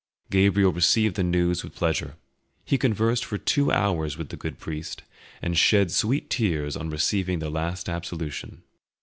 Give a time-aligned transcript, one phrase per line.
[0.31, 2.15] Gabriel received the news with pleasure;
[2.65, 5.03] he conversed for two hours with the good priest,
[5.43, 8.63] and shed sweet tears on receiving the last absolution.